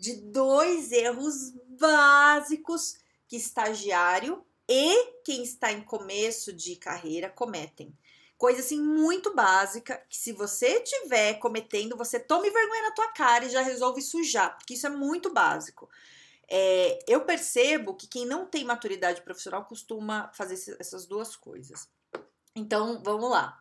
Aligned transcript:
de 0.00 0.16
dois 0.16 0.90
erros 0.92 1.52
básicos 1.78 2.96
que 3.28 3.36
estagiário 3.36 4.42
e 4.66 5.12
quem 5.22 5.42
está 5.42 5.70
em 5.70 5.82
começo 5.82 6.54
de 6.54 6.74
carreira 6.74 7.28
cometem. 7.28 7.94
Coisa 8.38 8.60
assim 8.60 8.80
muito 8.80 9.34
básica 9.34 10.02
que 10.08 10.16
se 10.16 10.32
você 10.32 10.80
tiver 10.80 11.34
cometendo, 11.34 11.98
você 11.98 12.18
tome 12.18 12.50
vergonha 12.50 12.82
na 12.82 12.92
tua 12.92 13.08
cara 13.08 13.44
e 13.44 13.50
já 13.50 13.60
resolve 13.60 14.00
sujar, 14.00 14.56
porque 14.56 14.72
isso 14.72 14.86
é 14.86 14.90
muito 14.90 15.34
básico. 15.34 15.86
É, 16.48 16.98
eu 17.06 17.20
percebo 17.26 17.94
que 17.94 18.08
quem 18.08 18.24
não 18.24 18.46
tem 18.46 18.64
maturidade 18.64 19.20
profissional 19.20 19.66
costuma 19.66 20.32
fazer 20.32 20.76
essas 20.80 21.04
duas 21.04 21.36
coisas. 21.36 21.86
Então, 22.56 23.02
vamos 23.04 23.30
lá. 23.30 23.60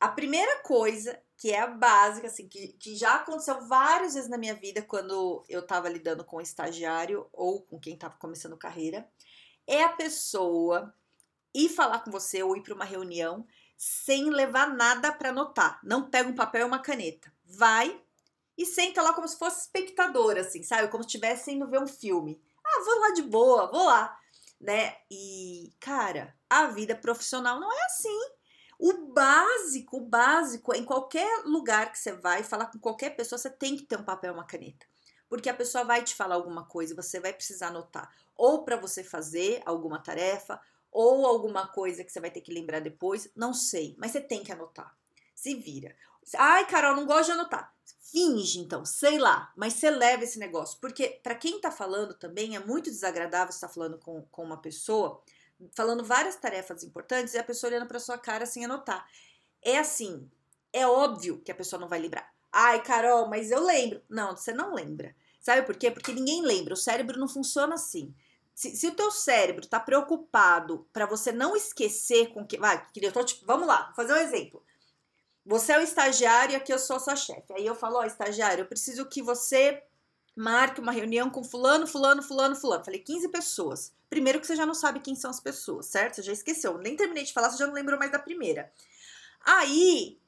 A 0.00 0.08
primeira 0.08 0.62
coisa 0.62 1.16
que 1.40 1.50
é 1.50 1.60
a 1.60 1.66
básica, 1.66 2.26
assim, 2.26 2.46
que, 2.46 2.74
que 2.74 2.94
já 2.94 3.14
aconteceu 3.14 3.66
várias 3.66 4.12
vezes 4.12 4.28
na 4.28 4.36
minha 4.36 4.54
vida 4.54 4.82
quando 4.82 5.42
eu 5.48 5.60
estava 5.60 5.88
lidando 5.88 6.22
com 6.22 6.36
um 6.36 6.40
estagiário 6.42 7.26
ou 7.32 7.62
com 7.62 7.80
quem 7.80 7.94
estava 7.94 8.14
começando 8.18 8.58
carreira, 8.58 9.10
é 9.66 9.82
a 9.82 9.88
pessoa 9.88 10.94
ir 11.54 11.70
falar 11.70 12.00
com 12.00 12.10
você 12.10 12.42
ou 12.42 12.54
ir 12.58 12.62
para 12.62 12.74
uma 12.74 12.84
reunião 12.84 13.46
sem 13.74 14.28
levar 14.28 14.74
nada 14.74 15.10
para 15.10 15.30
anotar. 15.30 15.80
Não 15.82 16.10
pega 16.10 16.28
um 16.28 16.34
papel 16.34 16.60
e 16.60 16.68
uma 16.68 16.78
caneta. 16.78 17.32
Vai 17.46 17.98
e 18.58 18.66
senta 18.66 19.00
lá 19.00 19.14
como 19.14 19.26
se 19.26 19.38
fosse 19.38 19.62
espectadora, 19.62 20.42
assim, 20.42 20.62
sabe? 20.62 20.88
Como 20.88 21.02
se 21.02 21.06
estivesse 21.06 21.52
indo 21.52 21.70
ver 21.70 21.80
um 21.80 21.86
filme. 21.86 22.38
Ah, 22.62 22.82
vou 22.84 23.00
lá 23.00 23.14
de 23.14 23.22
boa, 23.22 23.70
vou 23.70 23.86
lá, 23.86 24.14
né? 24.60 24.94
E, 25.10 25.72
cara, 25.80 26.36
a 26.50 26.66
vida 26.66 26.94
profissional 26.94 27.58
não 27.58 27.72
é 27.72 27.84
assim. 27.86 28.39
O 28.82 29.12
básico, 29.12 29.98
o 29.98 30.00
básico, 30.00 30.74
em 30.74 30.82
qualquer 30.82 31.42
lugar 31.44 31.92
que 31.92 31.98
você 31.98 32.12
vai 32.12 32.42
falar 32.42 32.64
com 32.64 32.78
qualquer 32.78 33.10
pessoa, 33.10 33.38
você 33.38 33.50
tem 33.50 33.76
que 33.76 33.84
ter 33.84 33.98
um 33.98 34.02
papel 34.02 34.32
e 34.32 34.34
uma 34.34 34.46
caneta. 34.46 34.86
Porque 35.28 35.50
a 35.50 35.54
pessoa 35.54 35.84
vai 35.84 36.02
te 36.02 36.14
falar 36.14 36.36
alguma 36.36 36.64
coisa 36.64 36.94
você 36.94 37.20
vai 37.20 37.34
precisar 37.34 37.66
anotar. 37.66 38.10
Ou 38.34 38.64
para 38.64 38.78
você 38.78 39.04
fazer 39.04 39.60
alguma 39.66 39.98
tarefa, 40.02 40.58
ou 40.90 41.26
alguma 41.26 41.68
coisa 41.68 42.02
que 42.02 42.10
você 42.10 42.20
vai 42.20 42.30
ter 42.30 42.40
que 42.40 42.54
lembrar 42.54 42.80
depois, 42.80 43.30
não 43.36 43.52
sei, 43.52 43.94
mas 43.98 44.12
você 44.12 44.20
tem 44.22 44.42
que 44.42 44.50
anotar. 44.50 44.96
Se 45.34 45.54
vira. 45.54 45.94
Ai, 46.38 46.66
Carol, 46.66 46.96
não 46.96 47.04
gosto 47.04 47.26
de 47.26 47.32
anotar. 47.32 47.74
Finge 48.00 48.60
então, 48.60 48.86
sei 48.86 49.18
lá, 49.18 49.52
mas 49.54 49.74
você 49.74 49.90
leva 49.90 50.24
esse 50.24 50.38
negócio. 50.38 50.78
Porque 50.80 51.20
para 51.22 51.34
quem 51.34 51.60
tá 51.60 51.70
falando 51.70 52.14
também 52.14 52.56
é 52.56 52.58
muito 52.58 52.88
desagradável 52.88 53.50
estar 53.50 53.68
tá 53.68 53.74
falando 53.74 53.98
com, 53.98 54.22
com 54.30 54.42
uma 54.42 54.56
pessoa 54.56 55.22
falando 55.74 56.04
várias 56.04 56.36
tarefas 56.36 56.82
importantes 56.82 57.34
e 57.34 57.38
a 57.38 57.44
pessoa 57.44 57.70
olhando 57.70 57.86
para 57.86 58.00
sua 58.00 58.18
cara 58.18 58.46
sem 58.46 58.64
anotar. 58.64 59.06
É 59.62 59.78
assim, 59.78 60.30
é 60.72 60.86
óbvio 60.86 61.40
que 61.40 61.52
a 61.52 61.54
pessoa 61.54 61.80
não 61.80 61.88
vai 61.88 61.98
lembrar. 61.98 62.30
Ai, 62.52 62.82
Carol, 62.82 63.28
mas 63.28 63.50
eu 63.50 63.64
lembro. 63.64 64.02
Não, 64.08 64.36
você 64.36 64.52
não 64.52 64.74
lembra. 64.74 65.14
Sabe 65.40 65.62
por 65.62 65.76
quê? 65.76 65.90
Porque 65.90 66.12
ninguém 66.12 66.42
lembra. 66.42 66.74
O 66.74 66.76
cérebro 66.76 67.18
não 67.18 67.28
funciona 67.28 67.74
assim. 67.74 68.14
Se, 68.54 68.76
se 68.76 68.86
o 68.86 68.94
teu 68.94 69.10
cérebro 69.10 69.64
está 69.64 69.80
preocupado 69.80 70.86
para 70.92 71.06
você 71.06 71.32
não 71.32 71.56
esquecer 71.56 72.32
com 72.32 72.46
que. 72.46 72.58
Vai, 72.58 72.84
queria, 72.92 73.10
tipo, 73.24 73.46
vamos 73.46 73.66
lá, 73.66 73.86
vou 73.86 73.94
fazer 73.94 74.12
um 74.12 74.16
exemplo. 74.16 74.62
Você 75.46 75.72
é 75.72 75.78
o 75.78 75.82
estagiário 75.82 76.52
e 76.52 76.56
aqui 76.56 76.72
eu 76.72 76.78
sou 76.78 76.96
a 76.96 77.00
sua 77.00 77.16
chefe. 77.16 77.52
Aí 77.54 77.64
eu 77.64 77.74
falo, 77.74 77.96
ó, 77.96 78.00
oh, 78.00 78.04
estagiário, 78.04 78.62
eu 78.62 78.68
preciso 78.68 79.08
que 79.08 79.22
você 79.22 79.82
marque 80.36 80.80
uma 80.80 80.92
reunião 80.92 81.30
com 81.30 81.42
fulano, 81.44 81.86
fulano, 81.86 82.22
fulano, 82.22 82.56
fulano. 82.56 82.84
Falei 82.84 83.00
15 83.00 83.28
pessoas. 83.28 83.92
Primeiro 84.08 84.40
que 84.40 84.46
você 84.46 84.56
já 84.56 84.66
não 84.66 84.74
sabe 84.74 85.00
quem 85.00 85.14
são 85.14 85.30
as 85.30 85.40
pessoas, 85.40 85.86
certo? 85.86 86.16
Você 86.16 86.22
já 86.22 86.32
esqueceu. 86.32 86.78
Nem 86.78 86.96
terminei 86.96 87.24
de 87.24 87.32
falar, 87.32 87.50
você 87.50 87.58
já 87.58 87.66
não 87.66 87.74
lembrou 87.74 87.98
mais 87.98 88.10
da 88.10 88.18
primeira. 88.18 88.72
Aí, 89.44 90.18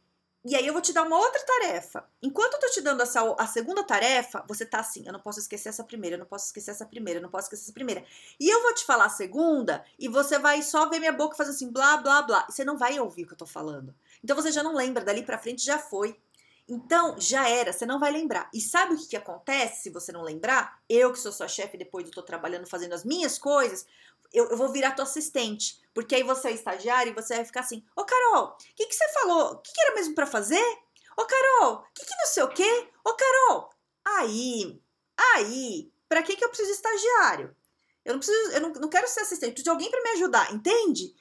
e 0.45 0.57
aí 0.57 0.67
eu 0.67 0.73
vou 0.73 0.83
te 0.83 0.93
dar 0.93 1.05
uma 1.05 1.17
outra 1.17 1.41
tarefa. 1.45 2.05
Enquanto 2.21 2.55
eu 2.55 2.61
tô 2.61 2.69
te 2.71 2.81
dando 2.81 3.01
essa, 3.01 3.21
a 3.39 3.47
segunda 3.47 3.85
tarefa, 3.85 4.45
você 4.49 4.67
tá 4.67 4.81
assim, 4.81 5.05
eu 5.07 5.13
não 5.13 5.21
posso 5.21 5.39
esquecer 5.39 5.69
essa 5.69 5.85
primeira, 5.85 6.17
eu 6.17 6.19
não 6.19 6.27
posso 6.27 6.47
esquecer 6.47 6.73
essa 6.73 6.85
primeira, 6.85 7.19
eu 7.21 7.23
não 7.23 7.31
posso 7.31 7.47
esquecer 7.47 7.63
essa 7.63 7.73
primeira. 7.73 8.05
E 8.41 8.49
eu 8.53 8.61
vou 8.61 8.75
te 8.75 8.85
falar 8.85 9.05
a 9.05 9.09
segunda, 9.09 9.85
e 9.97 10.09
você 10.09 10.41
vai 10.41 10.61
só 10.63 10.89
ver 10.89 10.99
minha 10.99 11.13
boca 11.13 11.37
fazer 11.37 11.51
assim, 11.51 11.71
blá, 11.71 11.97
blá, 11.99 12.23
blá. 12.23 12.47
E 12.49 12.53
você 12.53 12.65
não 12.65 12.77
vai 12.77 12.99
ouvir 12.99 13.23
o 13.23 13.27
que 13.29 13.35
eu 13.35 13.39
tô 13.39 13.47
falando. 13.47 13.95
Então 14.23 14.35
você 14.35 14.51
já 14.51 14.65
não 14.65 14.75
lembra, 14.75 15.05
dali 15.05 15.23
pra 15.23 15.39
frente 15.39 15.65
já 15.65 15.79
foi. 15.79 16.19
Então, 16.69 17.17
já 17.19 17.49
era, 17.49 17.73
você 17.73 17.85
não 17.85 17.99
vai 17.99 18.13
lembrar. 18.13 18.49
E 18.55 18.61
sabe 18.61 18.95
o 18.95 18.99
que, 18.99 19.09
que 19.09 19.17
acontece 19.17 19.83
se 19.83 19.91
você 19.91 20.13
não 20.13 20.23
lembrar? 20.23 20.81
Eu, 20.89 21.13
que 21.13 21.19
sou 21.19 21.33
sua 21.33 21.49
chefe, 21.49 21.77
depois 21.77 22.07
eu 22.07 22.13
tô 22.13 22.23
trabalhando, 22.23 22.69
fazendo 22.69 22.95
as 22.95 23.05
minhas 23.05 23.39
coisas, 23.39 23.85
eu, 24.33 24.49
eu, 24.49 24.57
vou 24.57 24.71
virar 24.71 24.93
tua 24.93 25.05
assistente. 25.05 25.81
Porque 25.93 26.15
aí 26.15 26.23
você 26.23 26.49
é 26.49 26.53
estagiário 26.53 27.11
e 27.11 27.15
você 27.15 27.37
vai 27.37 27.45
ficar 27.45 27.61
assim: 27.61 27.85
Ô 27.95 28.05
Carol, 28.05 28.49
o 28.49 28.57
que, 28.75 28.87
que 28.87 28.95
você 28.95 29.09
falou? 29.13 29.53
O 29.53 29.59
que, 29.59 29.73
que 29.73 29.81
era 29.81 29.95
mesmo 29.95 30.15
para 30.15 30.27
fazer? 30.27 30.65
Ô 31.17 31.27
Carol, 31.27 31.75
o 31.75 31.85
que, 31.95 32.07
que 32.07 32.17
não 32.17 32.27
sei 32.27 32.43
o 32.43 32.49
quê? 32.49 32.89
Ô 33.05 33.15
Carol, 33.15 33.71
aí, 34.05 34.81
aí, 35.35 35.93
pra 36.09 36.23
que, 36.23 36.37
que 36.37 36.45
eu 36.45 36.49
preciso 36.49 36.71
de 36.71 36.77
estagiário? 36.77 37.55
Eu 38.05 38.15
não 38.15 38.19
preciso, 38.19 38.51
eu 38.53 38.61
não, 38.61 38.73
não 38.73 38.89
quero 38.89 39.07
ser 39.09 39.21
assistente, 39.21 39.53
preciso 39.53 39.65
de 39.65 39.71
alguém 39.71 39.91
para 39.91 40.03
me 40.03 40.11
ajudar, 40.11 40.53
entende? 40.53 41.15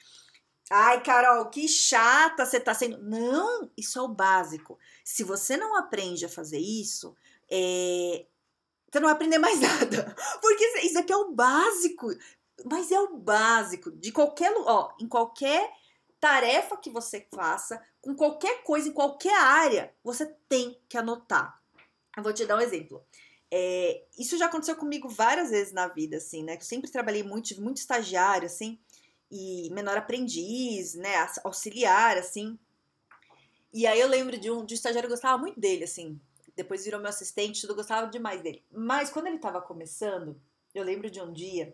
Ai, 0.73 1.03
Carol, 1.03 1.49
que 1.49 1.67
chata 1.67 2.45
você 2.45 2.57
tá 2.57 2.73
sendo. 2.73 2.97
Não, 3.03 3.69
isso 3.75 3.99
é 3.99 4.01
o 4.01 4.07
básico. 4.07 4.79
Se 5.03 5.21
você 5.21 5.57
não 5.57 5.75
aprende 5.75 6.25
a 6.25 6.29
fazer 6.29 6.59
isso, 6.59 7.13
é... 7.51 8.25
você 8.89 8.99
não 9.01 9.07
vai 9.07 9.11
aprender 9.11 9.37
mais 9.37 9.59
nada. 9.59 10.15
Porque 10.41 10.63
isso 10.83 10.97
aqui 10.97 11.11
é 11.11 11.17
o 11.17 11.33
básico. 11.33 12.07
Mas 12.63 12.89
é 12.89 13.01
o 13.01 13.17
básico 13.17 13.91
de 13.91 14.13
qualquer, 14.13 14.53
ó, 14.59 14.93
em 14.97 15.09
qualquer 15.09 15.69
tarefa 16.21 16.77
que 16.77 16.89
você 16.89 17.27
faça, 17.33 17.83
com 17.99 18.15
qualquer 18.15 18.63
coisa, 18.63 18.87
em 18.87 18.93
qualquer 18.93 19.35
área, 19.35 19.93
você 20.01 20.25
tem 20.47 20.79
que 20.87 20.97
anotar. 20.97 21.59
Eu 22.15 22.23
vou 22.23 22.31
te 22.31 22.45
dar 22.45 22.55
um 22.55 22.61
exemplo. 22.61 23.03
É, 23.49 24.05
isso 24.17 24.37
já 24.37 24.45
aconteceu 24.45 24.77
comigo 24.77 25.09
várias 25.09 25.49
vezes 25.49 25.73
na 25.73 25.89
vida, 25.89 26.15
assim, 26.15 26.43
né? 26.43 26.55
Eu 26.55 26.61
sempre 26.61 26.89
trabalhei 26.89 27.23
muito, 27.23 27.47
tive 27.47 27.59
muito 27.59 27.77
estagiário, 27.77 28.45
assim 28.45 28.79
e 29.31 29.69
menor 29.71 29.97
aprendiz, 29.97 30.93
né, 30.95 31.15
auxiliar, 31.43 32.17
assim. 32.17 32.59
E 33.73 33.87
aí 33.87 33.99
eu 33.99 34.07
lembro 34.07 34.37
de 34.37 34.51
um, 34.51 34.65
de 34.65 34.73
um 34.73 34.75
estagiário 34.75 35.07
que 35.07 35.15
gostava 35.15 35.37
muito 35.37 35.59
dele, 35.59 35.85
assim. 35.85 36.19
Depois 36.55 36.83
virou 36.83 36.99
meu 36.99 37.09
assistente, 37.09 37.61
tudo 37.61 37.75
gostava 37.75 38.07
demais 38.07 38.41
dele. 38.41 38.63
Mas 38.69 39.09
quando 39.09 39.27
ele 39.27 39.37
estava 39.37 39.61
começando, 39.61 40.39
eu 40.75 40.83
lembro 40.83 41.09
de 41.09 41.21
um 41.21 41.31
dia 41.31 41.73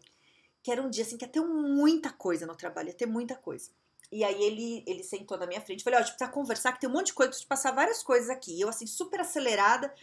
que 0.61 0.71
era 0.71 0.81
um 0.81 0.89
dia 0.89 1.03
assim 1.03 1.17
que 1.17 1.25
ia 1.25 1.31
ter 1.31 1.41
muita 1.41 2.11
coisa 2.11 2.45
no 2.45 2.55
trabalho, 2.55 2.89
ia 2.89 2.93
ter 2.93 3.05
muita 3.05 3.35
coisa. 3.35 3.71
E 4.11 4.23
aí 4.23 4.41
ele, 4.41 4.83
ele 4.85 5.03
sentou 5.03 5.37
na 5.37 5.47
minha 5.47 5.61
frente, 5.61 5.83
falei, 5.83 5.97
ó, 5.97 6.01
a 6.01 6.05
gente 6.05 6.15
precisa 6.15 6.31
conversar, 6.31 6.73
que 6.73 6.79
tem 6.79 6.89
um 6.89 6.93
monte 6.93 7.07
de 7.07 7.13
coisa, 7.13 7.29
preciso 7.29 7.45
te 7.45 7.49
passar 7.49 7.71
várias 7.71 8.03
coisas 8.03 8.29
aqui. 8.29 8.59
Eu, 8.59 8.69
assim, 8.69 8.85
super 8.85 9.19
acelerada. 9.19 9.93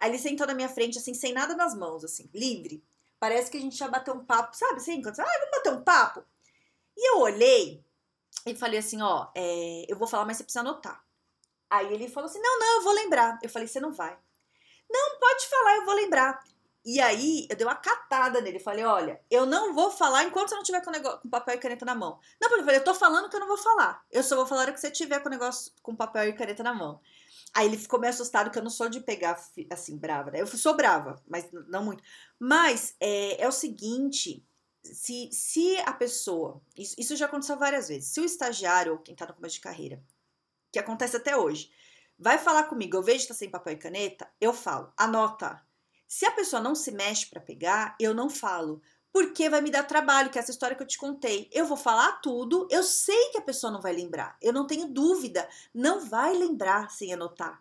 Aí 0.00 0.10
ele 0.10 0.18
sentou 0.18 0.46
na 0.46 0.54
minha 0.54 0.68
frente, 0.68 0.98
assim, 0.98 1.14
sem 1.14 1.32
nada 1.32 1.54
nas 1.54 1.74
mãos, 1.76 2.02
assim, 2.04 2.28
livre. 2.34 2.82
Parece 3.20 3.50
que 3.50 3.56
a 3.56 3.60
gente 3.60 3.78
ia 3.78 3.88
bater 3.88 4.12
um 4.12 4.24
papo, 4.24 4.56
sabe? 4.56 4.76
Assim, 4.76 5.00
quando 5.00 5.14
você, 5.14 5.22
ah, 5.22 5.38
vamos 5.40 5.50
bater 5.58 5.72
um 5.72 5.82
papo? 5.82 6.24
E 6.96 7.10
eu 7.10 7.20
olhei 7.20 7.84
e 8.46 8.54
falei 8.54 8.78
assim: 8.78 9.00
ó, 9.02 9.30
é, 9.34 9.86
eu 9.88 9.96
vou 9.96 10.08
falar, 10.08 10.24
mas 10.24 10.36
você 10.36 10.44
precisa 10.44 10.60
anotar. 10.60 11.02
Aí 11.70 11.92
ele 11.92 12.08
falou 12.08 12.28
assim: 12.28 12.40
não, 12.40 12.58
não, 12.58 12.76
eu 12.76 12.82
vou 12.82 12.92
lembrar. 12.92 13.38
Eu 13.42 13.48
falei: 13.48 13.68
você 13.68 13.80
não 13.80 13.92
vai. 13.92 14.16
Não, 14.90 15.18
pode 15.18 15.46
falar, 15.48 15.76
eu 15.76 15.84
vou 15.84 15.94
lembrar. 15.94 16.42
E 16.84 17.00
aí 17.00 17.46
eu 17.48 17.56
dei 17.56 17.66
uma 17.66 17.76
catada 17.76 18.40
nele. 18.40 18.58
Falei: 18.58 18.84
olha, 18.84 19.20
eu 19.30 19.46
não 19.46 19.72
vou 19.74 19.90
falar 19.90 20.24
enquanto 20.24 20.50
você 20.50 20.54
não 20.54 20.62
tiver 20.62 20.84
com, 20.84 20.90
negócio, 20.90 21.20
com 21.20 21.30
papel 21.30 21.54
e 21.54 21.58
caneta 21.58 21.84
na 21.84 21.94
mão. 21.94 22.18
Não, 22.40 22.48
porque 22.48 22.60
eu 22.60 22.64
falei: 22.64 22.80
eu 22.80 22.84
tô 22.84 22.94
falando 22.94 23.28
que 23.30 23.36
eu 23.36 23.40
não 23.40 23.48
vou 23.48 23.56
falar. 23.56 24.04
Eu 24.10 24.22
só 24.22 24.36
vou 24.36 24.46
falar 24.46 24.68
o 24.68 24.72
que 24.72 24.80
você 24.80 24.90
tiver 24.90 25.20
com 25.20 25.28
negócio 25.28 25.72
com 25.82 25.96
papel 25.96 26.28
e 26.28 26.32
caneta 26.32 26.62
na 26.62 26.74
mão. 26.74 27.00
Aí 27.54 27.66
ele 27.66 27.76
ficou 27.76 28.00
meio 28.00 28.12
assustado 28.12 28.50
que 28.50 28.58
eu 28.58 28.62
não 28.62 28.70
sou 28.70 28.88
de 28.88 29.00
pegar 29.00 29.38
assim, 29.70 29.96
brava, 29.96 30.30
né? 30.30 30.40
Eu 30.40 30.46
sou 30.46 30.74
brava, 30.74 31.22
mas 31.28 31.46
não 31.68 31.84
muito. 31.84 32.02
Mas 32.38 32.96
é, 32.98 33.42
é 33.42 33.48
o 33.48 33.52
seguinte: 33.52 34.44
se, 34.82 35.30
se 35.32 35.78
a 35.80 35.92
pessoa, 35.92 36.60
isso, 36.76 36.94
isso 36.98 37.16
já 37.16 37.26
aconteceu 37.26 37.56
várias 37.56 37.88
vezes, 37.88 38.08
se 38.08 38.20
o 38.20 38.24
estagiário 38.24 38.92
ou 38.92 38.98
quem 38.98 39.14
está 39.14 39.26
no 39.26 39.34
começo 39.34 39.56
de 39.56 39.60
carreira, 39.60 40.02
que 40.70 40.78
acontece 40.78 41.16
até 41.16 41.36
hoje, 41.36 41.70
vai 42.18 42.38
falar 42.38 42.64
comigo, 42.64 42.96
eu 42.96 43.02
vejo 43.02 43.18
que 43.18 43.24
está 43.24 43.34
sem 43.34 43.50
papel 43.50 43.74
e 43.74 43.78
caneta, 43.78 44.28
eu 44.40 44.52
falo, 44.52 44.92
anota. 44.96 45.62
Se 46.06 46.26
a 46.26 46.30
pessoa 46.30 46.60
não 46.60 46.74
se 46.74 46.90
mexe 46.90 47.26
para 47.26 47.40
pegar, 47.40 47.96
eu 47.98 48.12
não 48.12 48.28
falo, 48.28 48.82
porque 49.12 49.48
vai 49.48 49.60
me 49.60 49.70
dar 49.70 49.84
trabalho, 49.84 50.30
que 50.30 50.38
é 50.38 50.40
essa 50.40 50.50
história 50.50 50.76
que 50.76 50.82
eu 50.82 50.86
te 50.86 50.98
contei. 50.98 51.48
Eu 51.52 51.66
vou 51.66 51.76
falar 51.76 52.20
tudo, 52.20 52.66
eu 52.70 52.82
sei 52.82 53.30
que 53.30 53.38
a 53.38 53.42
pessoa 53.42 53.72
não 53.72 53.80
vai 53.80 53.92
lembrar, 53.92 54.36
eu 54.40 54.52
não 54.52 54.66
tenho 54.66 54.88
dúvida, 54.88 55.48
não 55.74 56.00
vai 56.00 56.32
lembrar 56.34 56.90
sem 56.90 57.12
anotar. 57.12 57.60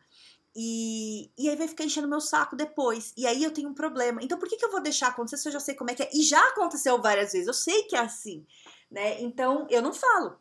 E, 0.56 1.32
e 1.38 1.50
aí 1.50 1.56
vai 1.56 1.68
ficar 1.68 1.86
enchendo 1.86 2.08
meu 2.08 2.20
saco 2.20 2.56
depois. 2.56 3.14
E 3.16 3.26
aí 3.26 3.44
eu 3.44 3.52
tenho 3.52 3.70
um 3.70 3.74
problema. 3.74 4.22
Então 4.24 4.38
por 4.38 4.50
que, 4.50 4.58
que 4.58 4.66
eu 4.66 4.72
vou 4.72 4.82
deixar 4.82 5.08
acontecer 5.08 5.38
se 5.38 5.48
eu 5.48 5.54
já 5.54 5.60
sei 5.60 5.76
como 5.76 5.92
é 5.92 5.96
que 5.96 6.04
é? 6.04 6.10
E 6.14 6.24
já 6.24 6.42
aconteceu 6.50 7.02
várias 7.02 7.32
vezes, 7.32 7.48
eu 7.48 7.54
sei 7.54 7.84
que 7.84 7.96
é 7.96 8.00
assim, 8.00 8.46
né? 8.90 9.22
Então 9.22 9.68
eu 9.70 9.82
não 9.82 9.94
falo. 9.94 10.40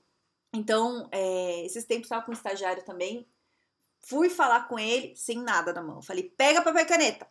Então, 0.52 1.08
é, 1.12 1.64
esses 1.64 1.84
tempos 1.84 2.06
estava 2.06 2.24
com 2.24 2.32
um 2.32 2.34
estagiário 2.34 2.84
também. 2.84 3.26
Fui 4.00 4.28
falar 4.28 4.66
com 4.66 4.78
ele 4.78 5.14
sem 5.14 5.38
nada 5.38 5.72
na 5.72 5.82
mão. 5.82 6.02
Falei, 6.02 6.24
pega 6.36 6.62
papel 6.62 6.82
e 6.82 6.86
caneta. 6.86 7.26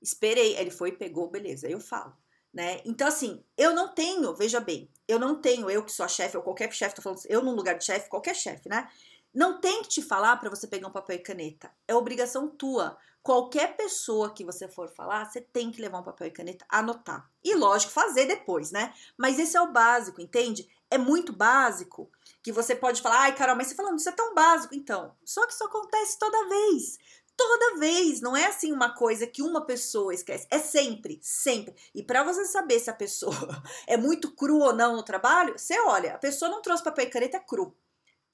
Esperei. 0.00 0.56
Ele 0.56 0.70
foi 0.70 0.92
pegou, 0.92 1.28
beleza, 1.28 1.68
eu 1.68 1.80
falo. 1.80 2.16
Né? 2.52 2.80
Então, 2.84 3.08
assim, 3.08 3.44
eu 3.56 3.74
não 3.74 3.94
tenho, 3.94 4.34
veja 4.34 4.60
bem, 4.60 4.90
eu 5.06 5.18
não 5.18 5.38
tenho, 5.42 5.68
eu 5.68 5.84
que 5.84 5.92
sou 5.92 6.06
a 6.06 6.08
chefe, 6.08 6.38
ou 6.38 6.42
qualquer 6.42 6.72
chefe, 6.72 6.94
tô 6.94 7.02
falando, 7.02 7.20
eu 7.28 7.42
num 7.42 7.54
lugar 7.54 7.76
de 7.76 7.84
chefe, 7.84 8.08
qualquer 8.08 8.34
chefe, 8.34 8.66
né? 8.66 8.90
Não 9.36 9.60
tem 9.60 9.82
que 9.82 9.90
te 9.90 10.02
falar 10.02 10.38
para 10.38 10.48
você 10.48 10.66
pegar 10.66 10.88
um 10.88 10.90
papel 10.90 11.16
e 11.16 11.18
caneta. 11.18 11.70
É 11.86 11.94
obrigação 11.94 12.48
tua. 12.48 12.96
Qualquer 13.22 13.76
pessoa 13.76 14.32
que 14.32 14.42
você 14.42 14.66
for 14.66 14.88
falar, 14.88 15.26
você 15.26 15.42
tem 15.42 15.70
que 15.70 15.78
levar 15.78 15.98
um 15.98 16.02
papel 16.02 16.28
e 16.28 16.30
caneta, 16.30 16.64
anotar. 16.70 17.30
E 17.44 17.54
lógico, 17.54 17.92
fazer 17.92 18.24
depois, 18.24 18.70
né? 18.70 18.94
Mas 19.14 19.38
esse 19.38 19.54
é 19.54 19.60
o 19.60 19.70
básico, 19.70 20.22
entende? 20.22 20.66
É 20.90 20.96
muito 20.96 21.34
básico 21.34 22.10
que 22.42 22.50
você 22.50 22.74
pode 22.74 23.02
falar, 23.02 23.24
ai, 23.24 23.34
Carol, 23.34 23.56
mas 23.56 23.66
você 23.66 23.74
falando 23.74 23.98
isso 23.98 24.08
é 24.08 24.12
tão 24.12 24.32
básico. 24.32 24.74
Então, 24.74 25.14
só 25.22 25.46
que 25.46 25.52
isso 25.52 25.64
acontece 25.64 26.18
toda 26.18 26.48
vez 26.48 26.96
toda 27.36 27.78
vez. 27.78 28.22
Não 28.22 28.34
é 28.34 28.46
assim 28.46 28.72
uma 28.72 28.94
coisa 28.94 29.26
que 29.26 29.42
uma 29.42 29.66
pessoa 29.66 30.14
esquece. 30.14 30.46
É 30.50 30.58
sempre, 30.58 31.18
sempre. 31.22 31.74
E 31.94 32.02
para 32.02 32.24
você 32.24 32.46
saber 32.46 32.80
se 32.80 32.88
a 32.88 32.94
pessoa 32.94 33.36
é 33.86 33.98
muito 33.98 34.34
cru 34.34 34.60
ou 34.60 34.72
não 34.72 34.96
no 34.96 35.02
trabalho, 35.02 35.58
você 35.58 35.78
olha, 35.80 36.14
a 36.14 36.18
pessoa 36.18 36.50
não 36.50 36.62
trouxe 36.62 36.82
papel 36.82 37.04
e 37.04 37.10
caneta 37.10 37.36
é 37.36 37.40
cru. 37.40 37.76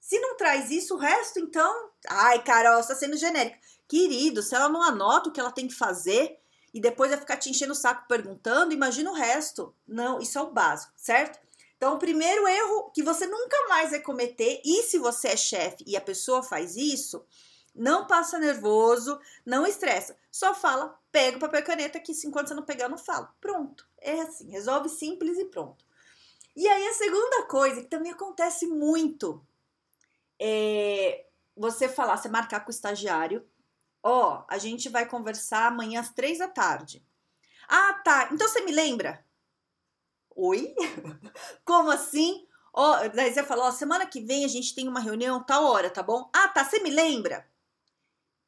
Se 0.03 0.19
não 0.19 0.37
traz 0.37 0.69
isso, 0.69 0.97
o 0.97 0.99
resto, 0.99 1.39
então. 1.39 1.91
Ai, 2.09 2.43
Carol, 2.43 2.81
está 2.81 2.93
sendo 2.93 3.17
genérica. 3.17 3.57
Querido, 3.87 4.43
se 4.43 4.53
ela 4.53 4.69
não 4.69 4.83
anota 4.83 5.29
o 5.29 5.33
que 5.33 5.39
ela 5.39 5.53
tem 5.53 5.69
que 5.69 5.75
fazer 5.75 6.41
e 6.75 6.81
depois 6.81 7.13
vai 7.13 7.21
ficar 7.21 7.37
te 7.37 7.49
enchendo 7.49 7.71
o 7.71 7.77
saco 7.77 8.09
perguntando, 8.09 8.75
imagina 8.75 9.13
o 9.13 9.15
resto. 9.15 9.73
Não, 9.87 10.19
isso 10.19 10.37
é 10.37 10.43
o 10.43 10.51
básico, 10.51 10.93
certo? 10.97 11.39
Então, 11.77 11.95
o 11.95 11.99
primeiro 12.01 12.49
erro 12.49 12.91
que 12.93 13.01
você 13.01 13.27
nunca 13.27 13.57
mais 13.69 13.91
vai 13.91 14.01
cometer, 14.01 14.61
e 14.65 14.83
se 14.83 14.99
você 14.99 15.29
é 15.29 15.37
chefe 15.37 15.85
e 15.87 15.97
a 15.97 16.01
pessoa 16.01 16.43
faz 16.43 16.75
isso, 16.75 17.25
não 17.73 18.05
passa 18.05 18.41
nervoso, 18.41 19.21
não 19.47 19.65
estressa. 19.65 20.17
Só 20.33 20.53
fala, 20.53 20.99
pega 21.13 21.37
o 21.37 21.41
papel 21.41 21.61
e 21.61 21.65
caneta, 21.65 22.01
que 22.01 22.13
enquanto 22.27 22.49
você 22.49 22.55
não 22.55 22.65
pegar, 22.65 22.87
eu 22.87 22.91
não 22.91 22.99
falo. 22.99 23.29
Pronto. 23.41 23.87
É 24.01 24.21
assim, 24.21 24.51
resolve 24.51 24.89
simples 24.89 25.39
e 25.39 25.45
pronto. 25.45 25.85
E 26.57 26.67
aí, 26.67 26.89
a 26.89 26.95
segunda 26.95 27.45
coisa, 27.45 27.81
que 27.81 27.89
também 27.89 28.11
acontece 28.11 28.67
muito, 28.67 29.41
é 30.45 31.25
você 31.57 31.89
falar, 31.89 32.17
você 32.17 32.29
marcar 32.29 32.61
com 32.61 32.69
o 32.69 32.75
estagiário, 32.75 33.47
ó, 34.03 34.41
oh, 34.41 34.45
a 34.49 34.59
gente 34.59 34.89
vai 34.89 35.09
conversar 35.09 35.69
amanhã 35.69 36.01
às 36.01 36.11
três 36.11 36.39
da 36.39 36.49
tarde. 36.49 37.07
Ah, 37.69 37.95
tá. 38.05 38.29
Então 38.33 38.49
você 38.49 38.61
me 38.63 38.73
lembra? 38.73 39.25
Oi? 40.35 40.75
Como 41.65 41.91
assim? 41.91 42.45
Ó, 42.75 43.05
oh, 43.05 43.09
daí 43.11 43.33
você 43.33 43.45
falou, 43.45 43.69
oh, 43.69 43.73
semana 43.73 44.05
que 44.05 44.21
vem 44.21 44.45
a 44.45 44.49
gente 44.49 44.75
tem 44.75 44.89
uma 44.89 44.99
reunião 44.99 45.45
tal 45.45 45.65
hora, 45.65 45.89
tá 45.89 46.03
bom? 46.03 46.29
Ah, 46.35 46.49
tá. 46.49 46.65
Você 46.65 46.81
me 46.81 46.91
lembra? 46.91 47.47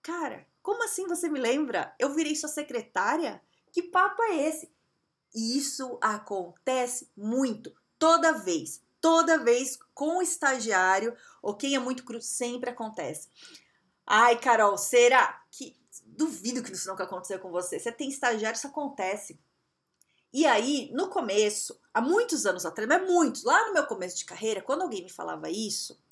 Cara, 0.02 0.46
como 0.62 0.82
assim 0.82 1.06
você 1.06 1.28
me 1.28 1.38
lembra? 1.38 1.94
Eu 1.98 2.12
virei 2.12 2.34
sua 2.34 2.48
secretária? 2.48 3.40
Que 3.70 3.82
papo 3.82 4.20
é 4.24 4.48
esse? 4.48 4.74
Isso 5.32 5.96
acontece 6.00 7.10
muito, 7.16 7.72
toda 7.98 8.32
vez. 8.32 8.82
Toda 9.04 9.36
vez 9.36 9.78
com 9.92 10.16
o 10.16 10.22
estagiário, 10.22 11.14
quem 11.58 11.74
é 11.74 11.78
muito 11.78 12.06
cru, 12.06 12.22
sempre 12.22 12.70
acontece. 12.70 13.28
Ai, 14.06 14.40
Carol, 14.40 14.78
será 14.78 15.42
que. 15.50 15.76
Duvido 16.06 16.62
que 16.62 16.72
isso 16.72 16.88
nunca 16.88 17.04
aconteceu 17.04 17.38
com 17.38 17.50
você. 17.50 17.78
Você 17.78 17.92
tem 17.92 18.08
estagiário, 18.08 18.56
isso 18.56 18.66
acontece. 18.66 19.38
E 20.32 20.46
aí, 20.46 20.90
no 20.94 21.10
começo, 21.10 21.78
há 21.92 22.00
muitos 22.00 22.46
anos 22.46 22.64
atrás, 22.64 22.88
mas 22.88 23.06
muitos, 23.06 23.44
lá 23.44 23.66
no 23.66 23.74
meu 23.74 23.84
começo 23.86 24.16
de 24.16 24.24
carreira, 24.24 24.62
quando 24.62 24.80
alguém 24.80 25.02
me 25.02 25.10
falava 25.10 25.50
isso, 25.50 26.02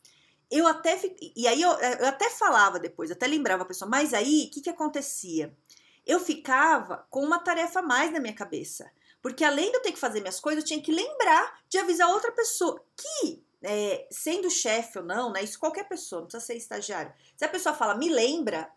eu 0.50 0.66
até 0.66 1.00
e 1.34 1.48
aí 1.48 1.62
eu, 1.62 1.70
eu, 1.70 2.06
até 2.06 2.28
falava 2.28 2.78
depois, 2.78 3.10
até 3.10 3.26
lembrava 3.26 3.62
a 3.62 3.66
pessoa, 3.66 3.88
mas 3.88 4.12
aí 4.12 4.48
o 4.48 4.50
que, 4.50 4.60
que 4.60 4.70
acontecia? 4.70 5.56
Eu 6.04 6.20
ficava 6.20 7.06
com 7.08 7.24
uma 7.24 7.38
tarefa 7.38 7.80
a 7.80 7.82
mais 7.82 8.12
na 8.12 8.20
minha 8.20 8.34
cabeça. 8.34 8.92
Porque 9.22 9.44
além 9.44 9.70
de 9.70 9.76
eu 9.76 9.82
ter 9.82 9.92
que 9.92 9.98
fazer 9.98 10.20
minhas 10.20 10.40
coisas, 10.40 10.62
eu 10.62 10.66
tinha 10.66 10.82
que 10.82 10.92
lembrar 10.92 11.62
de 11.68 11.78
avisar 11.78 12.10
outra 12.10 12.32
pessoa 12.32 12.84
que, 12.96 13.42
é, 13.62 14.08
sendo 14.10 14.50
chefe 14.50 14.98
ou 14.98 15.04
não, 15.04 15.32
né? 15.32 15.42
Isso 15.42 15.58
qualquer 15.58 15.88
pessoa, 15.88 16.20
não 16.20 16.28
precisa 16.28 16.44
ser 16.44 16.56
estagiário. 16.56 17.12
Se 17.36 17.44
a 17.44 17.48
pessoa 17.48 17.74
fala, 17.74 17.94
me 17.94 18.08
lembra, 18.08 18.70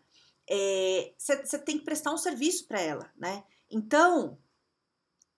você 1.18 1.34
é, 1.52 1.58
tem 1.58 1.78
que 1.78 1.84
prestar 1.84 2.12
um 2.12 2.18
serviço 2.18 2.66
para 2.66 2.80
ela, 2.80 3.10
né? 3.16 3.44
Então, 3.68 4.38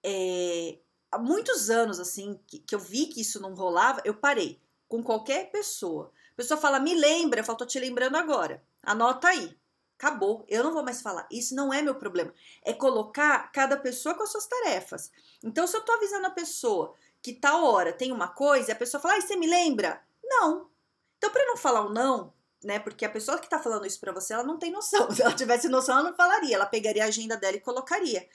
é, 0.04 0.78
há 1.10 1.18
muitos 1.18 1.70
anos, 1.70 1.98
assim, 1.98 2.38
que, 2.46 2.58
que 2.58 2.74
eu 2.74 2.78
vi 2.78 3.06
que 3.06 3.22
isso 3.22 3.40
não 3.40 3.54
rolava, 3.54 4.02
eu 4.04 4.14
parei 4.14 4.60
com 4.86 5.02
qualquer 5.02 5.50
pessoa 5.50 6.12
pessoa 6.38 6.60
fala, 6.60 6.78
me 6.78 6.94
lembra, 6.94 7.40
eu 7.40 7.44
falo, 7.44 7.58
tô 7.58 7.66
te 7.66 7.80
lembrando 7.80 8.14
agora. 8.14 8.62
Anota 8.84 9.26
aí. 9.26 9.58
Acabou, 9.98 10.44
eu 10.48 10.62
não 10.62 10.72
vou 10.72 10.84
mais 10.84 11.02
falar. 11.02 11.26
Isso 11.28 11.56
não 11.56 11.72
é 11.72 11.82
meu 11.82 11.96
problema. 11.96 12.32
É 12.62 12.72
colocar 12.72 13.50
cada 13.50 13.76
pessoa 13.76 14.14
com 14.14 14.22
as 14.22 14.30
suas 14.30 14.46
tarefas. 14.46 15.10
Então, 15.42 15.66
se 15.66 15.76
eu 15.76 15.84
tô 15.84 15.90
avisando 15.90 16.28
a 16.28 16.30
pessoa 16.30 16.94
que 17.20 17.32
tal 17.32 17.64
hora 17.64 17.92
tem 17.92 18.12
uma 18.12 18.28
coisa, 18.28 18.70
a 18.70 18.76
pessoa 18.76 19.00
fala, 19.00 19.16
ah, 19.16 19.20
você 19.20 19.34
me 19.34 19.48
lembra? 19.48 20.00
Não. 20.22 20.70
Então, 21.16 21.30
para 21.32 21.44
não 21.46 21.56
falar 21.56 21.84
o 21.84 21.92
não, 21.92 22.32
né? 22.62 22.78
Porque 22.78 23.04
a 23.04 23.10
pessoa 23.10 23.40
que 23.40 23.50
tá 23.50 23.58
falando 23.58 23.86
isso 23.86 23.98
para 23.98 24.12
você, 24.12 24.32
ela 24.32 24.44
não 24.44 24.56
tem 24.56 24.70
noção. 24.70 25.10
Se 25.10 25.20
ela 25.20 25.34
tivesse 25.34 25.68
noção, 25.68 25.98
ela 25.98 26.10
não 26.10 26.16
falaria. 26.16 26.54
Ela 26.54 26.66
pegaria 26.66 27.02
a 27.02 27.08
agenda 27.08 27.36
dela 27.36 27.56
e 27.56 27.60
colocaria. 27.60 28.28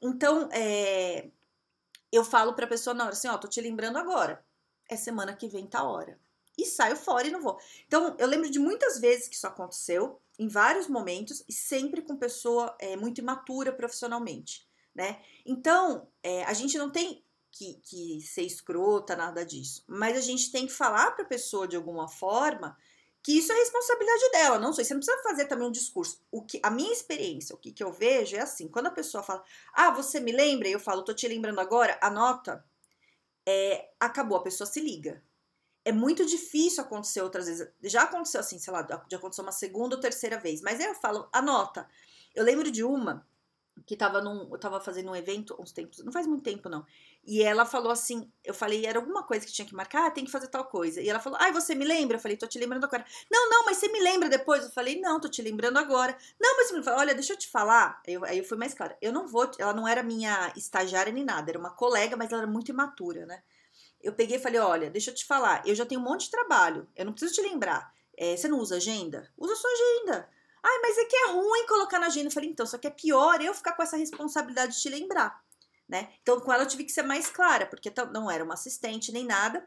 Então, 0.00 0.48
é, 0.52 1.28
eu 2.12 2.24
falo 2.24 2.54
pra 2.54 2.68
pessoa 2.68 2.94
na 2.94 3.02
hora 3.02 3.14
assim, 3.14 3.26
ó, 3.26 3.36
tô 3.36 3.48
te 3.48 3.60
lembrando 3.60 3.98
agora. 3.98 4.44
É 4.88 4.96
semana 4.96 5.34
que 5.34 5.48
vem, 5.48 5.66
tá 5.66 5.82
hora 5.82 6.16
e 6.62 6.66
saio 6.66 6.96
fora 6.96 7.26
e 7.26 7.30
não 7.30 7.40
vou. 7.40 7.58
Então, 7.86 8.16
eu 8.18 8.26
lembro 8.26 8.50
de 8.50 8.58
muitas 8.58 8.98
vezes 8.98 9.28
que 9.28 9.36
isso 9.36 9.46
aconteceu, 9.46 10.20
em 10.38 10.48
vários 10.48 10.88
momentos, 10.88 11.44
e 11.48 11.52
sempre 11.52 12.02
com 12.02 12.16
pessoa 12.16 12.74
é, 12.78 12.96
muito 12.96 13.20
imatura 13.20 13.72
profissionalmente, 13.72 14.66
né? 14.94 15.20
Então, 15.44 16.08
é, 16.22 16.44
a 16.44 16.52
gente 16.52 16.78
não 16.78 16.90
tem 16.90 17.24
que, 17.50 17.74
que 17.82 18.20
ser 18.22 18.42
escrota, 18.42 19.16
nada 19.16 19.44
disso, 19.44 19.84
mas 19.86 20.16
a 20.16 20.20
gente 20.20 20.50
tem 20.50 20.66
que 20.66 20.72
falar 20.72 21.12
para 21.12 21.24
a 21.24 21.28
pessoa 21.28 21.66
de 21.66 21.76
alguma 21.76 22.08
forma 22.08 22.76
que 23.22 23.36
isso 23.36 23.52
é 23.52 23.54
responsabilidade 23.54 24.30
dela, 24.32 24.58
não 24.58 24.72
sei, 24.72 24.84
você 24.84 24.94
não 24.94 25.00
precisa 25.00 25.22
fazer 25.22 25.44
também 25.46 25.68
um 25.68 25.72
discurso. 25.72 26.22
O 26.30 26.42
que 26.42 26.58
a 26.62 26.70
minha 26.70 26.92
experiência, 26.92 27.54
o 27.54 27.58
que, 27.58 27.70
que 27.70 27.84
eu 27.84 27.92
vejo 27.92 28.34
é 28.36 28.40
assim, 28.40 28.66
quando 28.66 28.86
a 28.86 28.90
pessoa 28.90 29.22
fala: 29.22 29.44
"Ah, 29.74 29.90
você 29.90 30.20
me 30.20 30.32
lembra?" 30.32 30.68
eu 30.68 30.80
falo: 30.80 31.04
"Tô 31.04 31.12
te 31.12 31.28
lembrando 31.28 31.60
agora", 31.60 31.98
anota. 32.00 32.64
É, 33.46 33.90
acabou, 34.00 34.38
a 34.38 34.42
pessoa 34.42 34.66
se 34.66 34.80
liga 34.80 35.22
é 35.84 35.92
muito 35.92 36.24
difícil 36.26 36.82
acontecer 36.82 37.22
outras 37.22 37.46
vezes. 37.46 37.68
Já 37.82 38.02
aconteceu 38.02 38.40
assim, 38.40 38.58
sei 38.58 38.72
lá, 38.72 38.86
já 39.10 39.16
aconteceu 39.16 39.44
uma 39.44 39.52
segunda 39.52 39.96
ou 39.96 40.00
terceira 40.00 40.38
vez. 40.38 40.60
Mas 40.60 40.80
aí 40.80 40.86
eu 40.86 40.94
falo, 40.94 41.28
anota. 41.32 41.88
Eu 42.34 42.44
lembro 42.44 42.70
de 42.70 42.84
uma 42.84 43.26
que 43.86 43.96
tava 43.96 44.20
num, 44.20 44.48
eu 44.50 44.58
tava 44.58 44.80
fazendo 44.80 45.10
um 45.10 45.16
evento 45.16 45.56
uns 45.58 45.72
tempos, 45.72 46.04
não 46.04 46.12
faz 46.12 46.26
muito 46.26 46.42
tempo 46.42 46.68
não. 46.68 46.84
E 47.24 47.42
ela 47.42 47.64
falou 47.64 47.90
assim, 47.90 48.30
eu 48.44 48.54
falei, 48.54 48.86
era 48.86 48.98
alguma 48.98 49.22
coisa 49.22 49.44
que 49.44 49.52
tinha 49.52 49.66
que 49.66 49.74
marcar, 49.74 50.06
ah, 50.06 50.10
tem 50.10 50.24
que 50.24 50.30
fazer 50.30 50.48
tal 50.48 50.64
coisa. 50.64 51.00
E 51.00 51.08
ela 51.08 51.20
falou, 51.20 51.38
ai, 51.40 51.52
você 51.52 51.74
me 51.74 51.84
lembra? 51.84 52.16
Eu 52.16 52.20
falei, 52.20 52.36
tô 52.36 52.46
te 52.46 52.58
lembrando 52.58 52.84
agora. 52.84 53.04
Não, 53.30 53.48
não, 53.48 53.64
mas 53.64 53.78
você 53.78 53.88
me 53.88 54.00
lembra 54.00 54.28
depois? 54.28 54.64
Eu 54.64 54.70
falei, 54.70 55.00
não, 55.00 55.20
tô 55.20 55.28
te 55.28 55.42
lembrando 55.42 55.78
agora. 55.78 56.16
Não, 56.40 56.56
mas 56.56 56.68
você 56.68 56.76
me 56.76 56.82
fala, 56.82 56.98
olha, 56.98 57.14
deixa 57.14 57.32
eu 57.32 57.38
te 57.38 57.48
falar. 57.48 58.02
Eu, 58.06 58.24
aí 58.24 58.38
eu 58.38 58.44
fui 58.44 58.56
mais 58.56 58.74
clara, 58.74 58.96
eu 59.00 59.12
não 59.12 59.26
vou, 59.26 59.50
ela 59.58 59.72
não 59.72 59.86
era 59.86 60.02
minha 60.02 60.52
estagiária 60.56 61.12
nem 61.12 61.24
nada, 61.24 61.50
era 61.50 61.58
uma 61.58 61.70
colega, 61.70 62.16
mas 62.16 62.32
ela 62.32 62.42
era 62.42 62.50
muito 62.50 62.70
imatura, 62.70 63.26
né? 63.26 63.42
Eu 64.02 64.12
peguei 64.12 64.36
e 64.36 64.40
falei: 64.40 64.60
olha, 64.60 64.90
deixa 64.90 65.10
eu 65.10 65.14
te 65.14 65.24
falar, 65.24 65.62
eu 65.66 65.74
já 65.74 65.86
tenho 65.86 66.00
um 66.00 66.04
monte 66.04 66.24
de 66.24 66.30
trabalho, 66.30 66.88
eu 66.96 67.04
não 67.04 67.12
preciso 67.12 67.34
te 67.34 67.42
lembrar. 67.42 67.92
É, 68.16 68.36
você 68.36 68.48
não 68.48 68.58
usa 68.58 68.76
agenda? 68.76 69.32
Usa 69.36 69.54
sua 69.56 69.70
agenda. 69.70 70.28
Ai, 70.62 70.78
mas 70.82 70.98
é 70.98 71.04
que 71.06 71.16
é 71.16 71.32
ruim 71.32 71.66
colocar 71.66 71.98
na 71.98 72.06
agenda. 72.06 72.28
Eu 72.28 72.32
falei, 72.32 72.50
então, 72.50 72.66
só 72.66 72.76
que 72.76 72.86
é 72.86 72.90
pior 72.90 73.40
eu 73.40 73.54
ficar 73.54 73.72
com 73.72 73.82
essa 73.82 73.96
responsabilidade 73.96 74.74
de 74.74 74.80
te 74.80 74.88
lembrar. 74.90 75.42
Né? 75.88 76.12
Então, 76.22 76.38
com 76.38 76.52
ela 76.52 76.62
eu 76.62 76.68
tive 76.68 76.84
que 76.84 76.92
ser 76.92 77.02
mais 77.02 77.30
clara, 77.30 77.66
porque 77.66 77.90
não 78.12 78.30
era 78.30 78.44
uma 78.44 78.54
assistente 78.54 79.10
nem 79.10 79.24
nada. 79.24 79.66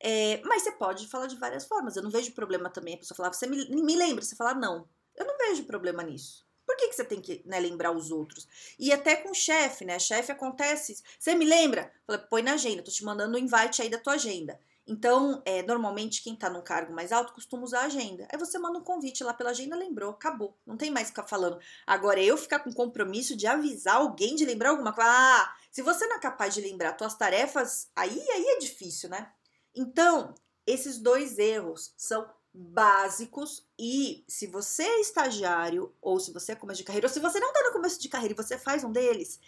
É, 0.00 0.42
mas 0.44 0.62
você 0.62 0.72
pode 0.72 1.06
falar 1.06 1.26
de 1.26 1.36
várias 1.36 1.64
formas. 1.64 1.96
Eu 1.96 2.02
não 2.02 2.10
vejo 2.10 2.32
problema 2.32 2.68
também 2.68 2.94
a 2.94 2.98
pessoa 2.98 3.16
falar, 3.16 3.32
você 3.32 3.46
me, 3.46 3.64
me 3.70 3.96
lembra, 3.96 4.24
você 4.24 4.34
falar 4.34 4.54
não. 4.54 4.88
Eu 5.14 5.24
não 5.24 5.38
vejo 5.38 5.64
problema 5.64 6.02
nisso. 6.02 6.44
Por 6.74 6.78
que, 6.78 6.88
que 6.88 6.96
você 6.96 7.04
tem 7.04 7.20
que 7.20 7.40
né, 7.46 7.60
lembrar 7.60 7.92
os 7.92 8.10
outros? 8.10 8.48
E 8.76 8.92
até 8.92 9.14
com 9.14 9.32
chefe, 9.32 9.84
né? 9.84 9.96
Chefe 9.96 10.32
acontece. 10.32 11.00
Você 11.16 11.32
me 11.36 11.44
lembra? 11.44 11.92
Fala, 12.04 12.18
põe 12.18 12.42
na 12.42 12.54
agenda, 12.54 12.82
tô 12.82 12.90
te 12.90 13.04
mandando 13.04 13.36
o 13.36 13.40
um 13.40 13.44
invite 13.44 13.80
aí 13.80 13.88
da 13.88 13.96
tua 13.96 14.14
agenda. 14.14 14.58
Então, 14.84 15.40
é, 15.46 15.62
normalmente, 15.62 16.20
quem 16.20 16.34
tá 16.34 16.50
num 16.50 16.60
cargo 16.60 16.92
mais 16.92 17.12
alto 17.12 17.32
costuma 17.32 17.62
usar 17.62 17.82
a 17.82 17.86
agenda. 17.86 18.26
Aí 18.30 18.36
você 18.36 18.58
manda 18.58 18.76
um 18.76 18.82
convite 18.82 19.22
lá 19.22 19.32
pela 19.32 19.50
agenda, 19.50 19.76
lembrou, 19.76 20.10
acabou. 20.10 20.58
Não 20.66 20.76
tem 20.76 20.90
mais 20.90 21.08
ficar 21.08 21.22
falando. 21.22 21.60
Agora, 21.86 22.20
eu 22.20 22.36
ficar 22.36 22.58
com 22.58 22.72
compromisso 22.72 23.36
de 23.36 23.46
avisar 23.46 23.96
alguém 23.96 24.34
de 24.34 24.44
lembrar 24.44 24.70
alguma 24.70 24.92
coisa. 24.92 25.08
Ah, 25.08 25.56
se 25.70 25.80
você 25.80 26.08
não 26.08 26.16
é 26.16 26.20
capaz 26.20 26.54
de 26.54 26.60
lembrar 26.60 26.98
suas 26.98 27.14
tarefas, 27.14 27.88
aí, 27.94 28.20
aí 28.30 28.44
é 28.48 28.58
difícil, 28.58 29.08
né? 29.08 29.30
Então, 29.72 30.34
esses 30.66 30.98
dois 30.98 31.38
erros 31.38 31.94
são 31.96 32.28
básicos 32.54 33.66
e 33.76 34.24
se 34.28 34.46
você 34.46 34.84
é 34.84 35.00
estagiário 35.00 35.92
ou 36.00 36.20
se 36.20 36.32
você 36.32 36.52
é 36.52 36.54
começo 36.54 36.78
de 36.78 36.84
carreira 36.84 37.08
ou 37.08 37.12
se 37.12 37.18
você 37.18 37.40
não 37.40 37.48
está 37.48 37.64
no 37.64 37.72
começo 37.72 38.00
de 38.00 38.08
carreira 38.08 38.32
e 38.32 38.36
você 38.36 38.56
faz 38.56 38.84
um 38.84 38.92
deles, 38.92 39.40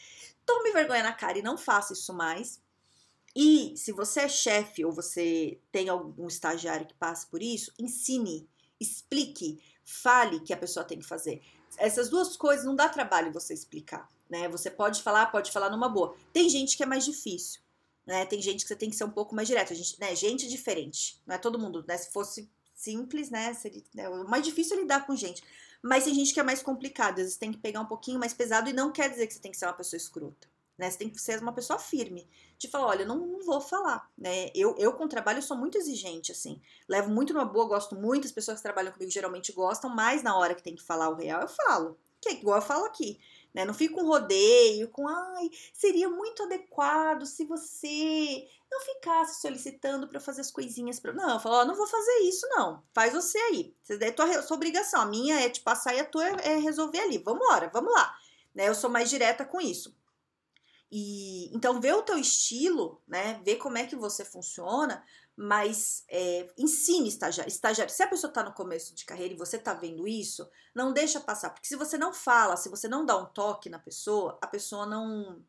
tome 0.44 0.72
vergonha 0.72 1.04
na 1.04 1.12
cara 1.12 1.38
e 1.38 1.42
não 1.42 1.56
faça 1.56 1.92
isso 1.92 2.12
mais. 2.12 2.60
E 3.34 3.74
se 3.76 3.92
você 3.92 4.22
é 4.22 4.28
chefe 4.28 4.84
ou 4.84 4.90
você 4.90 5.60
tem 5.70 5.88
algum 5.88 6.26
estagiário 6.26 6.86
que 6.86 6.94
passe 6.94 7.26
por 7.26 7.40
isso, 7.40 7.72
ensine, 7.78 8.48
explique, 8.80 9.62
fale 9.84 10.40
que 10.40 10.52
a 10.52 10.56
pessoa 10.56 10.84
tem 10.84 10.98
que 10.98 11.06
fazer. 11.06 11.40
Essas 11.78 12.08
duas 12.08 12.36
coisas 12.36 12.64
não 12.64 12.74
dá 12.74 12.88
trabalho 12.88 13.32
você 13.32 13.54
explicar, 13.54 14.08
né? 14.28 14.48
Você 14.48 14.70
pode 14.70 15.02
falar, 15.02 15.26
pode 15.26 15.52
falar 15.52 15.70
numa 15.70 15.88
boa. 15.88 16.16
Tem 16.32 16.48
gente 16.48 16.76
que 16.76 16.82
é 16.82 16.86
mais 16.86 17.04
difícil, 17.04 17.60
né? 18.06 18.24
Tem 18.24 18.40
gente 18.40 18.62
que 18.62 18.68
você 18.68 18.76
tem 18.76 18.90
que 18.90 18.96
ser 18.96 19.04
um 19.04 19.10
pouco 19.10 19.34
mais 19.34 19.46
direto. 19.46 19.72
A 19.72 19.76
gente, 19.76 20.00
né? 20.00 20.16
Gente 20.16 20.48
diferente, 20.48 21.20
não 21.26 21.36
é 21.36 21.38
todo 21.38 21.58
mundo, 21.58 21.84
né? 21.86 21.96
Se 21.98 22.10
fosse 22.10 22.50
simples, 22.76 23.30
né? 23.30 23.54
Seria 23.54 23.82
o 24.10 24.28
mais 24.28 24.44
difícil 24.44 24.76
é 24.76 24.80
lidar 24.80 25.06
com 25.06 25.16
gente. 25.16 25.42
Mas 25.82 26.04
tem 26.04 26.14
gente 26.14 26.32
que 26.32 26.40
é 26.40 26.42
mais 26.42 26.62
complicado, 26.62 27.18
às 27.18 27.24
vezes 27.24 27.36
tem 27.36 27.52
que 27.52 27.58
pegar 27.58 27.80
um 27.80 27.86
pouquinho 27.86 28.20
mais 28.20 28.34
pesado 28.34 28.68
e 28.68 28.72
não 28.72 28.92
quer 28.92 29.10
dizer 29.10 29.26
que 29.26 29.34
você 29.34 29.40
tem 29.40 29.50
que 29.50 29.56
ser 29.58 29.66
uma 29.66 29.72
pessoa 29.72 29.96
escrota. 29.96 30.48
Né? 30.76 30.90
Você 30.90 30.98
tem 30.98 31.08
que 31.08 31.20
ser 31.20 31.40
uma 31.40 31.52
pessoa 31.52 31.78
firme. 31.78 32.28
De 32.58 32.68
falar, 32.68 32.86
olha, 32.86 33.04
não, 33.04 33.18
não 33.18 33.44
vou 33.44 33.60
falar. 33.60 34.10
Né? 34.16 34.50
Eu, 34.54 34.74
eu, 34.78 34.92
com 34.92 35.08
trabalho, 35.08 35.42
sou 35.42 35.56
muito 35.56 35.78
exigente, 35.78 36.32
assim. 36.32 36.60
Levo 36.88 37.10
muito 37.10 37.32
numa 37.32 37.44
boa, 37.44 37.66
gosto 37.66 37.94
muito. 37.94 38.26
As 38.26 38.32
pessoas 38.32 38.58
que 38.58 38.62
trabalham 38.62 38.92
comigo 38.92 39.10
geralmente 39.10 39.52
gostam, 39.52 39.90
mas 39.90 40.22
na 40.22 40.36
hora 40.36 40.54
que 40.54 40.62
tem 40.62 40.74
que 40.74 40.82
falar 40.82 41.08
o 41.08 41.14
real, 41.14 41.42
eu 41.42 41.48
falo. 41.48 41.98
Que 42.20 42.30
é 42.30 42.32
igual 42.32 42.56
eu 42.56 42.62
falo 42.62 42.84
aqui. 42.84 43.18
Né? 43.54 43.64
Não 43.64 43.72
fico 43.72 43.94
com 43.94 44.06
rodeio, 44.06 44.88
com 44.88 45.08
ai, 45.08 45.50
seria 45.72 46.08
muito 46.10 46.42
adequado 46.42 47.24
se 47.24 47.44
você 47.44 48.46
não 48.70 48.80
ficasse 48.80 49.40
solicitando 49.40 50.08
para 50.08 50.20
fazer 50.20 50.40
as 50.40 50.50
coisinhas 50.50 50.98
para. 50.98 51.12
Não, 51.12 51.34
eu 51.34 51.40
falo, 51.40 51.64
não 51.64 51.74
vou 51.74 51.86
fazer 51.86 52.18
isso, 52.20 52.46
não. 52.50 52.82
Faz 52.92 53.12
você 53.12 53.38
aí. 53.38 53.74
É 53.88 54.10
tua, 54.10 54.42
sua 54.42 54.56
obrigação. 54.56 55.00
A 55.00 55.06
minha 55.06 55.40
é 55.40 55.48
te 55.48 55.60
passar 55.60 55.94
e 55.94 56.00
a 56.00 56.04
tua 56.04 56.28
é, 56.28 56.52
é 56.52 56.56
resolver 56.56 57.00
ali. 57.00 57.18
Vamos 57.18 57.44
embora, 57.44 57.70
vamos 57.72 57.92
lá. 57.92 58.16
Né? 58.54 58.68
Eu 58.68 58.74
sou 58.74 58.90
mais 58.90 59.08
direta 59.08 59.44
com 59.44 59.60
isso. 59.60 59.96
E 60.90 61.54
então 61.54 61.80
vê 61.80 61.92
o 61.92 62.02
teu 62.02 62.16
estilo, 62.18 63.02
né? 63.06 63.40
Vê 63.44 63.56
como 63.56 63.76
é 63.76 63.86
que 63.86 63.96
você 63.96 64.24
funciona, 64.24 65.04
mas 65.36 66.04
é, 66.08 66.48
ensine 66.56 67.08
estagiário. 67.08 67.50
estagiário. 67.50 67.92
Se 67.92 68.02
a 68.02 68.08
pessoa 68.08 68.30
está 68.30 68.42
no 68.42 68.52
começo 68.52 68.94
de 68.94 69.04
carreira 69.04 69.34
e 69.34 69.36
você 69.36 69.56
está 69.56 69.74
vendo 69.74 70.06
isso, 70.06 70.48
não 70.74 70.92
deixa 70.92 71.20
passar, 71.20 71.50
porque 71.50 71.66
se 71.66 71.76
você 71.76 71.98
não 71.98 72.12
fala, 72.12 72.56
se 72.56 72.68
você 72.68 72.88
não 72.88 73.04
dá 73.04 73.16
um 73.16 73.26
toque 73.26 73.68
na 73.68 73.78
pessoa, 73.78 74.38
a 74.40 74.46
pessoa 74.46 74.86
não 74.86 75.44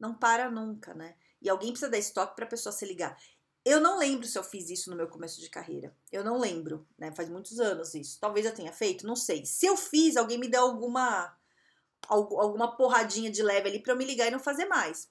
não 0.00 0.14
para 0.14 0.50
nunca, 0.50 0.92
né? 0.94 1.14
E 1.44 1.50
alguém 1.50 1.70
precisa 1.70 1.90
dar 1.90 1.98
esse 1.98 2.12
toque 2.12 2.34
para 2.34 2.46
a 2.46 2.48
pessoa 2.48 2.72
se 2.72 2.86
ligar. 2.86 3.16
Eu 3.64 3.80
não 3.80 3.98
lembro 3.98 4.26
se 4.26 4.38
eu 4.38 4.42
fiz 4.42 4.68
isso 4.68 4.90
no 4.90 4.96
meu 4.96 5.08
começo 5.08 5.40
de 5.40 5.48
carreira. 5.48 5.96
Eu 6.10 6.24
não 6.24 6.38
lembro, 6.38 6.86
né? 6.98 7.12
Faz 7.12 7.28
muitos 7.28 7.60
anos 7.60 7.94
isso. 7.94 8.18
Talvez 8.20 8.44
eu 8.44 8.54
tenha 8.54 8.72
feito, 8.72 9.06
não 9.06 9.16
sei. 9.16 9.44
Se 9.46 9.66
eu 9.66 9.76
fiz, 9.76 10.16
alguém 10.16 10.38
me 10.38 10.48
deu 10.48 10.62
alguma 10.62 11.36
alguma 12.06 12.76
porradinha 12.76 13.30
de 13.30 13.42
leve 13.42 13.66
ali 13.66 13.78
para 13.82 13.94
eu 13.94 13.96
me 13.96 14.04
ligar 14.04 14.26
e 14.26 14.30
não 14.30 14.38
fazer 14.38 14.66
mais. 14.66 15.08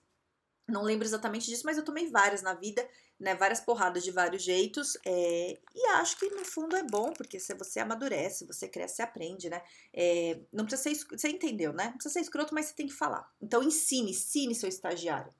Não 0.67 0.83
lembro 0.83 1.05
exatamente 1.05 1.47
disso, 1.47 1.63
mas 1.65 1.77
eu 1.77 1.83
tomei 1.83 2.09
várias 2.09 2.41
na 2.43 2.53
vida, 2.53 2.87
né? 3.19 3.35
Várias 3.35 3.59
porradas 3.59 4.03
de 4.03 4.11
vários 4.11 4.43
jeitos. 4.43 4.95
É, 5.05 5.59
e 5.75 5.87
acho 5.93 6.17
que 6.17 6.29
no 6.29 6.45
fundo 6.45 6.75
é 6.75 6.83
bom, 6.83 7.11
porque 7.13 7.39
se 7.39 7.53
você 7.55 7.79
amadurece, 7.79 8.45
você 8.45 8.67
cresce, 8.67 8.97
você 8.97 9.01
aprende, 9.01 9.49
né? 9.49 9.61
É, 9.91 10.39
não 10.53 10.65
precisa 10.65 10.95
ser. 10.95 11.17
Você 11.17 11.29
entendeu, 11.29 11.73
né? 11.73 11.85
Não 11.85 11.93
precisa 11.93 12.13
ser 12.13 12.21
escroto, 12.21 12.53
mas 12.53 12.67
você 12.67 12.75
tem 12.75 12.87
que 12.87 12.93
falar. 12.93 13.29
Então 13.41 13.63
ensine, 13.63 14.11
ensine 14.11 14.53
seu 14.53 14.69
estagiário. 14.69 15.33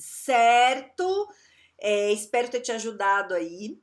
Certo? 0.00 1.28
É, 1.78 2.12
espero 2.12 2.50
ter 2.50 2.60
te 2.60 2.72
ajudado 2.72 3.34
aí. 3.34 3.80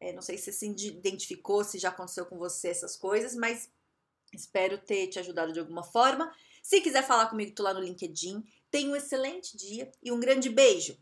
É, 0.00 0.12
não 0.12 0.22
sei 0.22 0.38
se 0.38 0.44
você 0.44 0.52
se 0.52 0.66
identificou, 0.66 1.64
se 1.64 1.78
já 1.78 1.88
aconteceu 1.88 2.24
com 2.26 2.38
você 2.38 2.68
essas 2.68 2.96
coisas, 2.96 3.34
mas 3.34 3.70
espero 4.32 4.78
ter 4.78 5.08
te 5.08 5.18
ajudado 5.18 5.52
de 5.52 5.58
alguma 5.58 5.82
forma. 5.82 6.32
Se 6.62 6.80
quiser 6.80 7.06
falar 7.06 7.28
comigo, 7.28 7.54
tô 7.54 7.62
lá 7.62 7.74
no 7.74 7.80
LinkedIn. 7.80 8.44
Tenha 8.70 8.90
um 8.90 8.96
excelente 8.96 9.56
dia 9.56 9.90
e 10.02 10.12
um 10.12 10.20
grande 10.20 10.48
beijo! 10.48 10.96